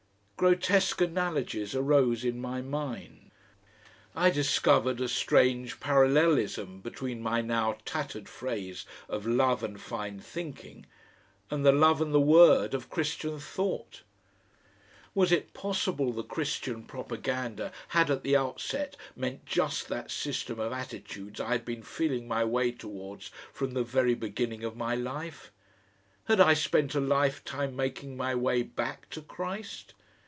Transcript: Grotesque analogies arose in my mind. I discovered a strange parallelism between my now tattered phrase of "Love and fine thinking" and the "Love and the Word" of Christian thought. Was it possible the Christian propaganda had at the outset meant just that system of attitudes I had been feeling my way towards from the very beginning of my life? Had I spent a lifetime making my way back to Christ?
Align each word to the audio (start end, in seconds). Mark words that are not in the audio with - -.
Grotesque 0.41 1.01
analogies 1.01 1.75
arose 1.75 2.25
in 2.25 2.41
my 2.41 2.63
mind. 2.63 3.29
I 4.15 4.31
discovered 4.31 4.99
a 4.99 5.07
strange 5.07 5.79
parallelism 5.79 6.79
between 6.81 7.21
my 7.21 7.41
now 7.41 7.77
tattered 7.85 8.27
phrase 8.27 8.83
of 9.07 9.27
"Love 9.27 9.61
and 9.61 9.79
fine 9.79 10.19
thinking" 10.19 10.87
and 11.51 11.63
the 11.63 11.71
"Love 11.71 12.01
and 12.01 12.11
the 12.11 12.19
Word" 12.19 12.73
of 12.73 12.89
Christian 12.89 13.37
thought. 13.37 14.01
Was 15.13 15.31
it 15.31 15.53
possible 15.53 16.11
the 16.11 16.23
Christian 16.23 16.85
propaganda 16.85 17.71
had 17.89 18.09
at 18.09 18.23
the 18.23 18.35
outset 18.35 18.97
meant 19.15 19.45
just 19.45 19.89
that 19.89 20.09
system 20.09 20.59
of 20.59 20.71
attitudes 20.73 21.39
I 21.39 21.49
had 21.49 21.65
been 21.65 21.83
feeling 21.83 22.27
my 22.27 22.43
way 22.43 22.71
towards 22.71 23.29
from 23.53 23.75
the 23.75 23.83
very 23.83 24.15
beginning 24.15 24.63
of 24.63 24.75
my 24.75 24.95
life? 24.95 25.51
Had 26.23 26.39
I 26.41 26.55
spent 26.55 26.95
a 26.95 26.99
lifetime 26.99 27.75
making 27.75 28.17
my 28.17 28.33
way 28.33 28.63
back 28.63 29.07
to 29.11 29.21
Christ? 29.21 29.93